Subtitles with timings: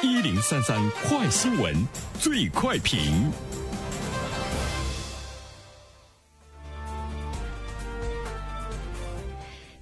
[0.00, 1.74] 一零三三快新闻，
[2.20, 3.28] 最快评。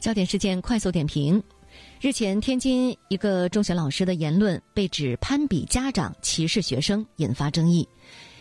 [0.00, 1.42] 焦点事件快速点评：
[2.00, 7.86] 日前，天津一个中学老师的言论被指攀比家长、歧视学生，引发争议。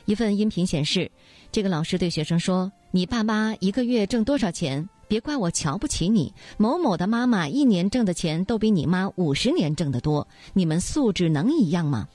[0.06, 1.12] 一份音频显示，
[1.52, 4.88] 这个老师对学生说：“你爸妈一个月挣多少钱？
[5.08, 6.34] 别怪我瞧不起你。
[6.58, 12.08] 某某的妈妈一年挣的钱都比你妈五十年挣得多，你们素质能一样吗？”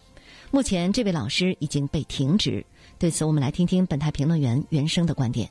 [0.53, 2.67] 目前，这位老师已经被停职。
[2.99, 5.49] 对此，我们来听听本台评论员袁生的观点。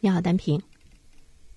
[0.00, 0.62] 你好，单平。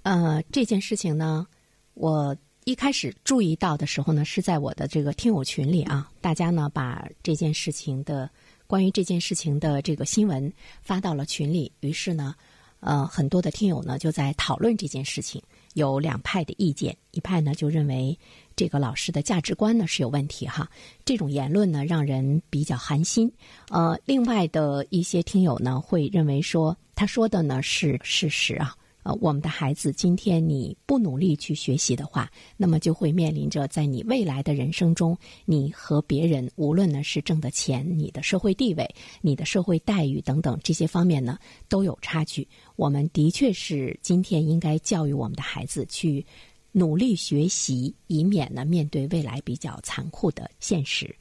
[0.04, 1.46] 呃，这件事情呢，
[1.94, 8.30] 我一开始注意到的时候呢，是在我的这个听友群里啊，大家呢把这件事情的
[8.66, 10.52] 关于这件事情的这个新闻
[10.82, 12.34] 发到了群里，于是呢，
[12.82, 15.42] 呃，很多的听友呢就在讨论这件事情，
[15.76, 18.18] 有两派的意见，一派呢就认为
[18.56, 20.70] 这个老师的价值观呢是有问题哈，
[21.06, 23.32] 这种言论呢让人比较寒心，
[23.70, 28.76] 呃，另外的一些听友呢会认为说他说的呢是事实啊。
[29.04, 38.88] 呃，我们的孩子，今天你不努力去学习的话，那么就会面临着在你未来的人生中，你和别人无论呢是挣的钱、你的社会地位、
[39.22, 42.48] 你的社会待遇等等这些方面呢都有差距。
[42.76, 46.24] 我们的确是今天应该教育我们的孩子去
[46.72, 51.16] 努力学习，以免呢面对未来比较残酷的现实。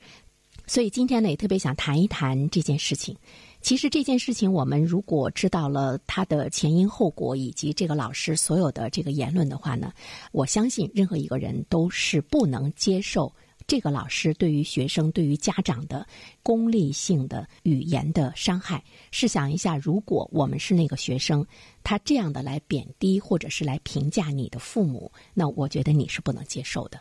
[0.66, 3.16] 所以今天呢也特别想谈一谈这件事情。
[3.60, 9.92] 其实这件事情，我们如果知道了他的前因后果以及这个老师所有的这个言论的话呢，
[10.32, 13.32] 我相信任何一个人都是不能接受
[13.66, 16.04] 这个老师对于学生、对于家长的
[16.42, 18.82] 功利性的语言的伤害。
[19.12, 21.46] 试想一下，如果我们是那个学生，
[21.84, 26.98] 他这样的来贬低或者是来评价你的父母，那我觉得你是不能接受的。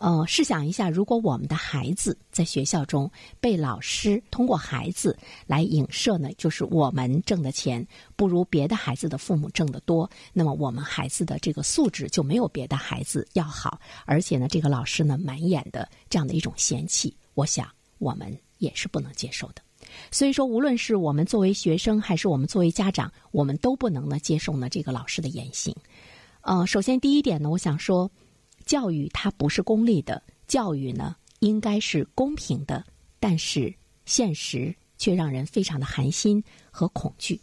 [0.00, 5.14] 呃，试想一下，如果我们的孩子在学校中被老师通过孩子
[5.46, 19.60] 来影射呢，就是我们挣的钱不如别的孩子的父母挣得多，那么我们孩子的这个素质就没有别的孩子要好，而且呢，这个老师呢满眼的这样的一种嫌弃，我想我们也是不能接受的。
[20.10, 25.76] 所以说，无论是我们作为学生，还是我们作为家长，我们都不能呢接受呢这个老师的言行。
[26.40, 28.10] 呃，首先第一点呢，我想说。
[28.70, 32.84] 教育它不是功利的，教育呢应该是公平的，
[33.18, 33.74] 但是
[34.06, 37.40] 现实却让人非常的寒心和恐惧。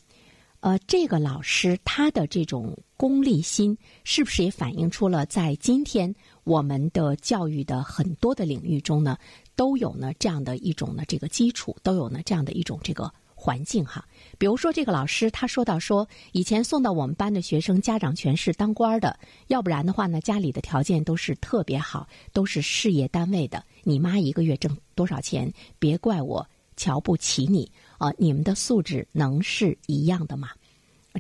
[0.61, 9.17] 呃，这个老师他的这种功利心，是不是也反映出了在今天我们的教育的很多的领域中呢，
[9.53, 13.13] 都有呢这样的一种呢这个基础，都有呢这样的一种这个。
[13.47, 14.05] 环境哈，
[14.37, 23.63] 比如说这个老师他说到说，以前送到我们班的学生家长全是当官的，要不然的话呢，家里的条件都是特别好，都是事业单位的。
[23.83, 25.49] 你妈一个月挣多少钱？
[25.79, 28.11] 别怪我瞧不起你啊！
[28.17, 30.49] 你们的素质能是一样的吗？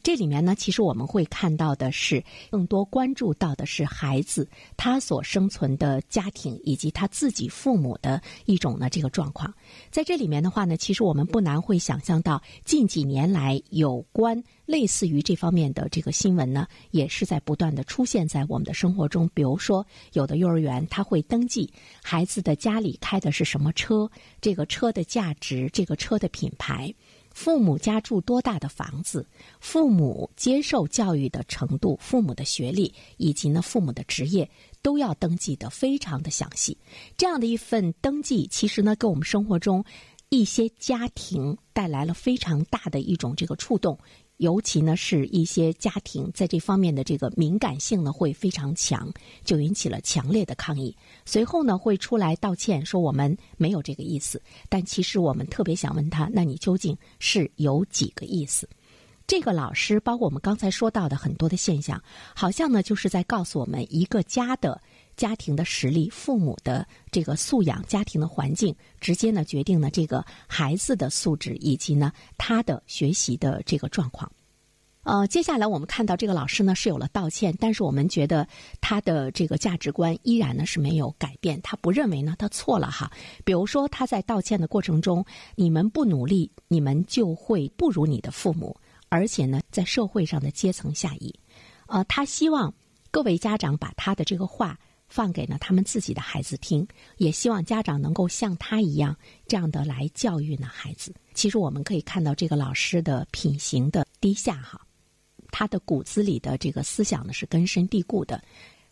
[0.03, 9.53] 这里面呢，其实我们会看到的是，更多关注到的是孩子他所生存的家庭以及他自己父母的一种呢这个状况。
[9.89, 19.29] 在这里面的话呢，其实我们不难会想象到，近几年来有关类似于这方面的这个新闻呢，也是在不断的出现在我们的生活中。
[19.33, 21.71] 比如说，有的幼儿园他会登记
[22.03, 24.09] 孩子的家里开的是什么车，
[24.41, 26.93] 这个车的价值，这个车的品牌。
[27.37, 29.23] 父母家住多大的房子，
[29.59, 34.49] 父母接受教育的程度，父母的学历以及呢父母的职业
[34.81, 36.75] 都要登记的非常的详细。
[37.15, 39.85] 这样的一份登记，其实呢给我们生活中
[40.29, 43.99] 一些家庭带来了非常大的一种这个触动。
[44.37, 49.11] 尤其呢，是一些家庭在这方面的这个敏感性呢会非常强，
[49.43, 50.95] 就引起了强烈的抗议。
[51.25, 54.41] 随后呢，会出来道歉，说我们没有这个意思。
[54.69, 58.69] 但其实我们特别想问他，那你究竟是有几个意思？
[59.25, 62.01] 这个老师，包括我们刚才说到的很多的现象，
[62.33, 64.81] 好像呢就是在告诉我们一个家的。
[65.17, 74.31] 家庭的实力、父母的这个素养、家庭的环境，直接呢决定了这个孩子的素质以及呢他的学习的这个状况。
[75.03, 78.45] 呃，接下来我们看到这个老师呢是有了道歉，但是我们觉得
[78.81, 83.09] 他的这个价值观依然呢是没有改变，他不认为呢他错了哈。
[83.45, 85.25] 比如说他在道歉的过程中，
[85.55, 88.75] 你们不努力，你们就会不如你的父母，
[89.07, 91.33] 而且呢在社会上的阶层下移。
[91.87, 92.73] 呃，他希望
[93.09, 94.77] 各位家长把他的这个话。
[95.07, 96.87] 放给了他们自己的孩子听，
[97.17, 99.15] 也希望家长能够像他一样
[99.47, 101.13] 这样的来教育呢孩子。
[101.33, 104.81] 其实我们可以看到这个老师的品行的低下哈，
[105.51, 108.43] 他的骨子里的这个思想呢是根深蒂固的。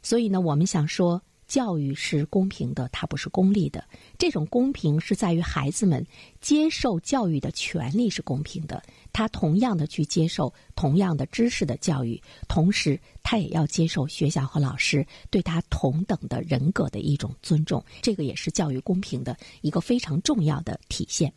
[0.01, 3.83] 所以呢，我们想说，教育是公平的，它不是功利的。
[4.17, 6.05] 这种公平是在于孩子们
[6.41, 8.81] 接受教育的权利是公平的，
[9.13, 17.83] 他同样的去接受同样的知识的教育，同时他也要接受学校和老师对他同等的人格的一种尊重。
[18.01, 21.31] 这个也是教育公平的一个非常重要的体现。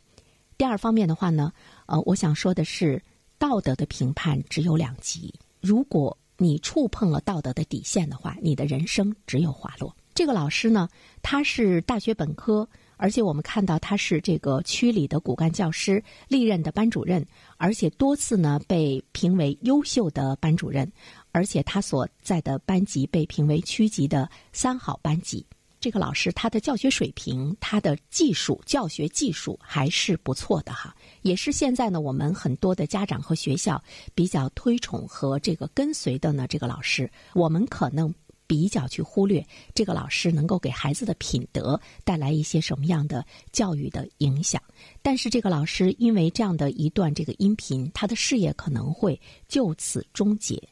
[0.56, 1.52] 第二方面的话呢，
[1.86, 3.02] 呃，我想说的是，
[3.38, 5.32] 道德的评判只有两极。
[5.60, 9.94] 如果你触碰了道德的底线的话，你的人生只有滑落。
[10.14, 10.88] 这个老师呢，
[11.20, 17.24] 他是大学本科，而且我们看到他是这个区里的骨干教师，历任的班主任，
[17.56, 20.90] 而且多次呢被评为优秀的班主任，
[21.32, 25.44] 而且他所在的班级被评为区级的三好班级。
[25.80, 33.82] 这个老师他的教学水平，他的技术教学技术还是不错的哈，也是现在呢我们很多的家长和学校
[34.14, 38.12] 比较推崇和这个跟随的呢这个老师，我们可能
[38.46, 44.62] 比较去忽略这个老师能够给孩子的品德带来一些什么样的教育的影响，
[45.02, 50.62] 但是这个老师因为这样的一段这个音频，他的事业可能会就此终结。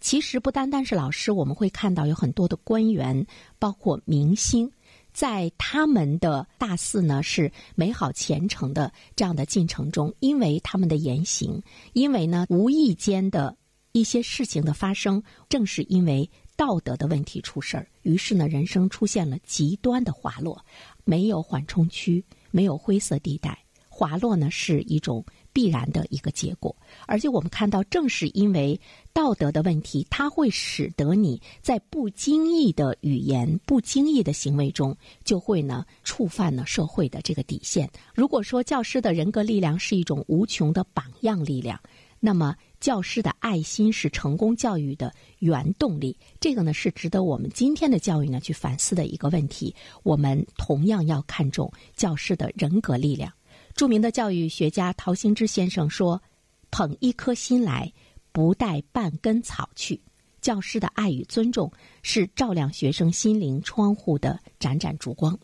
[0.00, 3.26] 其实不单单是老师，我们会看到有很多的官员，
[3.58, 4.72] 包括明星，
[5.20, 11.62] 在他们的大四呢是美好前程的这样的进程中，因为他们的言行，
[11.92, 13.54] 因为呢无意间的
[13.92, 20.64] 一些事情的发生，正是因为道德的问题出事儿，于是呢人生出现了极端的滑落，
[21.04, 23.62] 没有缓冲区，没有灰色地带，
[24.00, 25.22] 滑落呢是一种。
[25.52, 26.76] 必然的一个结果，
[27.08, 28.80] 而且我们看到，正是因为
[29.12, 37.90] 道德的问题，它会使得你在不经意的语言、不经意的行为中，就会呢触犯了社会的这个底线。
[38.14, 41.80] 如果说教师的人格力量是一种无穷的榜样力量，
[42.20, 46.16] 那么教师的爱心是成功教育的原动力。
[46.38, 49.74] 这个呢是值得我们今天的教育呢去反思的一个问题。
[50.04, 53.32] 我们同样要看重教师的人格力量。
[53.74, 56.22] 著名的教育学家陶行知先生说
[56.70, 57.90] ：“捧一颗心来，
[58.32, 60.00] 不带半根草去。
[60.40, 61.70] 教师的爱与尊重
[62.02, 65.38] 是照亮学生心灵窗户的盏盏烛光。”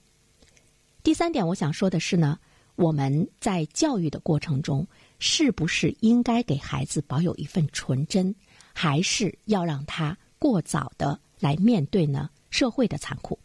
[1.02, 2.38] 第三点，我想说的是呢，
[2.74, 4.86] 我们在教育的过程中，
[5.18, 8.34] 是不是应该给孩子保有一份纯真，
[8.74, 13.38] 还是要让他过早的来面对呢社会的残酷？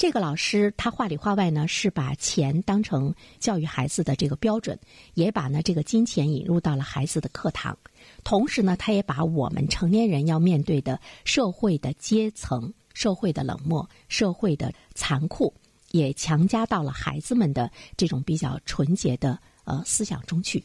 [0.00, 4.78] 这个老师他话里话外呢是把钱当成教育孩子的这个标准，
[5.12, 7.76] 也把呢这个金钱引入到了孩子的课堂，
[8.24, 15.52] 同时呢他也把我们成年人要面对的社会的阶层、社会的冷漠、社会的残酷，
[15.90, 20.64] 也强加到了孩子们的这种比较纯洁的呃思想中去。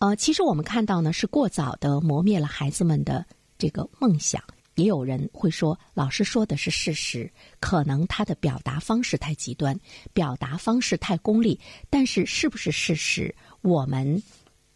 [0.00, 3.24] 呃，其实我们看到呢是过早的磨灭了孩子们的
[3.56, 4.42] 这个梦想。
[4.76, 7.30] 也有人会说，老师说的是事实，
[7.60, 9.78] 可能他的表达方式太极端，
[10.12, 11.58] 表达方式太功利。
[11.88, 13.34] 但是，是不是事实？
[13.62, 14.22] 我们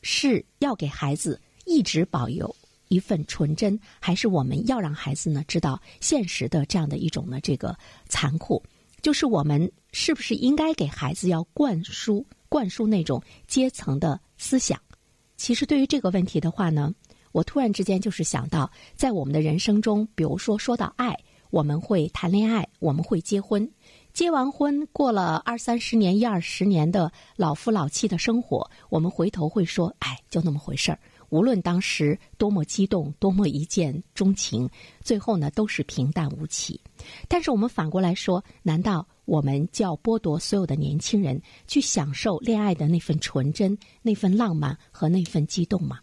[0.02, 2.54] 是要给孩子一直保有
[2.88, 7.76] 一份纯真，还是我们要让孩子呢知道现实的这样的一种呢这个
[8.08, 8.62] 残酷？
[9.02, 14.80] 就是我们是不是应该给孩子要灌输灌输那种阶层的思想？
[15.36, 16.94] 其实，对于这个问题的话呢？
[17.32, 21.16] 我突然之间就是想到，在我们的人生中，比如说说到爱，
[21.50, 23.70] 我们会谈恋爱，我们会结婚，
[24.12, 30.98] 结完婚过了二三十年、一二十年的老夫老妻的生活，我们回头会说，哎，就那么回事儿。
[31.30, 34.66] 无论当时多么激动，多么一见钟情，
[35.02, 36.80] 最后呢都是平淡无奇。
[37.28, 45.98] 但是我们反过来说，难道我们就要剥夺所有的年轻人去享受恋爱的那份纯真、那份浪漫和那份激动吗？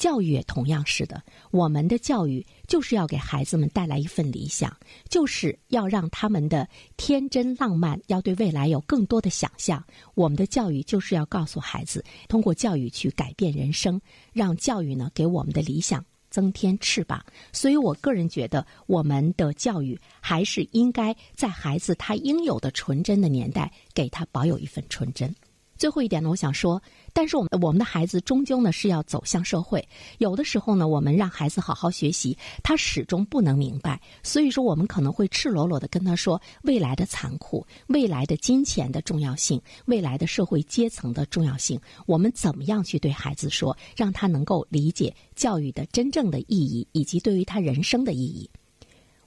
[0.00, 4.74] 教育也同样是的，我们的教育就是要给孩子们带来一份理想，
[5.10, 6.66] 就是要让他们的
[6.96, 9.84] 天真浪漫，要对未来有更多的想象。
[10.14, 14.00] 我们的教育就是要告诉孩子，通过教育去改变人生，
[14.32, 17.22] 让教育呢给我们的理想增添翅膀。
[17.52, 25.34] 所以我个人觉得，我们的教育还是应该在孩子他应有的纯真的年代，给他保有一份纯真。
[25.80, 26.80] 最后一点呢，我想说，
[27.14, 29.82] 但是我们我们的孩子终究呢是要走向社会，
[30.18, 48.50] 有的时候呢，我们让孩子好好学习，他始终不能明白，所以说我们可能会赤裸裸的跟他说未来的残酷，未来的金钱的重要性，未来的社会阶层的重要性，我们怎么样去对孩子说，让他能够理解教育的真正的意义，以及对于他人生的意义。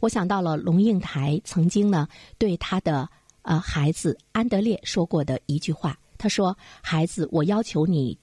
[0.01, 2.07] 我想到了龙应台曾经呢
[2.37, 3.09] 对他的
[3.41, 5.97] 呃孩子安德烈说过的一句话。
[6.23, 8.17] 他说：“孩子，我要求你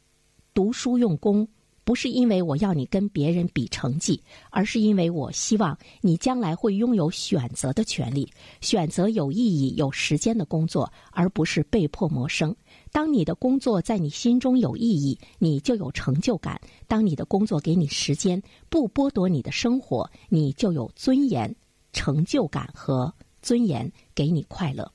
[0.54, 1.46] 读书用功，
[1.84, 8.26] 不是因为我要你跟别人比成绩，而是因为我希望你将来会拥有选择的权利，
[8.62, 12.56] 选择有意义、有时间的工作，而不是被迫谋生。
[12.90, 16.56] 当你的工作在你心中有意义，你就有成就感；
[16.88, 21.54] 当你的工作给你时间，不剥夺你的生活，你就有尊严、
[21.92, 24.90] 成就感和尊严，给你快乐。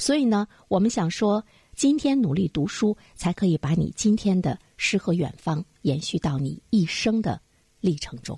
[0.00, 1.44] 所以呢，我们想说，
[1.78, 7.40] 今天努力读书，才可以把你今天的诗和远方延续到你一生的
[7.78, 8.36] 历程中。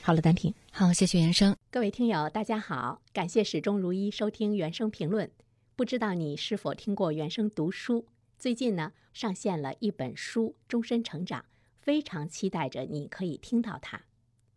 [0.00, 1.54] 好了，单平，好，谢谢原生。
[1.70, 5.30] 各位听友，大家好，感谢始终如一收听原声评论。
[5.76, 8.06] 不知道你是否听过原声读书？
[8.38, 11.40] 最近呢，上线了一本书《终身成长》，
[11.78, 13.98] 非常期待着你可以听到它。《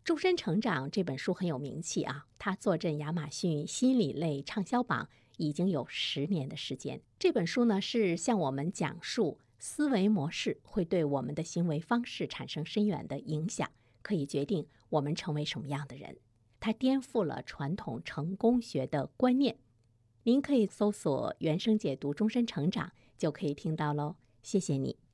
[0.02, 5.06] 终身成长》这本书很有名气啊，它坐镇亚马逊心理类畅销榜。
[5.38, 7.00] 已经有十年的时间。
[7.18, 13.68] 这本书呢，是向我们讲述思维模式会对我们的行为方式产生深远的影响，
[14.02, 16.18] 可以决定我们成为什么样的人。
[16.60, 19.56] 它颠覆了传统成功学的观念。
[20.24, 24.16] 您可以搜索“原声解读终身成长”，就可以听到喽。
[24.42, 25.07] 谢谢你。